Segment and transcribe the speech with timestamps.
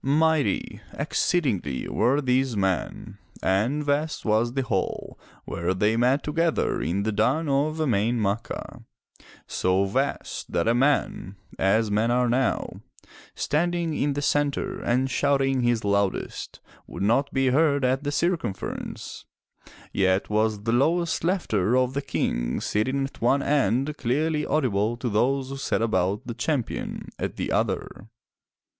[0.03, 7.03] Mighty, exceedingly were these men and vast was the hall where they met together in
[7.03, 8.83] the duni of E'main Ma'cha,
[9.45, 12.81] so vast that a man, as men are now,
[13.35, 19.25] standing in the centre and shouting his loudest, would not be heard at the circumference,
[19.93, 25.09] yet was the lowest laughter of the King sitting at one end, clearly audible to
[25.09, 28.09] those who sat about the Champion at the other.